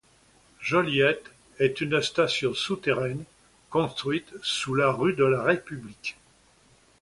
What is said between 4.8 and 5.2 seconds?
rue